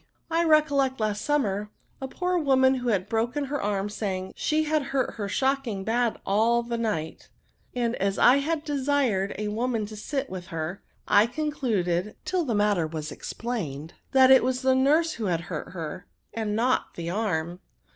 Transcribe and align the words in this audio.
I 0.31 0.43
recollect 0.43 0.99
last 0.99 1.23
summer, 1.23 1.69
a 2.01 2.07
poor 2.07 2.35
woman 2.39 2.73
who 2.73 2.89
had 2.89 3.07
broken 3.07 3.43
her 3.45 3.61
arm 3.61 3.87
saying, 3.87 4.33
she 4.35 4.63
had 4.63 4.81
hurt 4.81 5.13
her 5.13 5.29
shocking 5.29 5.83
bad 5.83 6.19
all 6.25 6.63
the 6.63 6.79
night; 6.79 7.29
and 7.75 7.95
as 7.97 8.17
I 8.17 8.37
had 8.37 8.63
desired 8.63 9.35
NOUNS. 9.37 9.41
IS^ 9.41 9.45
a 9.45 9.53
womaxL 9.53 9.87
to 9.89 9.95
sit 9.95 10.23
up 10.25 10.29
with 10.31 10.47
her, 10.47 10.81
I 11.07 11.27
conchided 11.27 12.15
(till 12.25 12.45
the 12.45 12.55
matter 12.55 12.87
was 12.87 13.11
explained), 13.11 13.93
that 14.11 14.31
it 14.31 14.43
was 14.43 14.63
the 14.63 14.73
nurse 14.73 15.11
who 15.13 15.25
had 15.25 15.41
hurt 15.41 15.69
her, 15.73 16.07
and 16.33 16.55
not 16.55 16.95
the 16.95 17.11
arm." 17.11 17.59